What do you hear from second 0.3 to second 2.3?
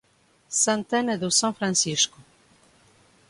Santana do São Francisco